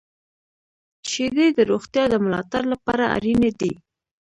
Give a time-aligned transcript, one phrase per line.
[1.09, 3.73] •شیدې د روغتیا د ملاتړ لپاره اړینې دي.